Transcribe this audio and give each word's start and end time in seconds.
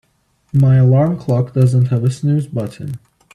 My 0.51 0.77
alarm 0.77 1.19
clock 1.19 1.53
doesn't 1.53 1.89
have 1.89 2.03
a 2.03 2.09
snooze 2.09 2.47
button. 2.47 2.97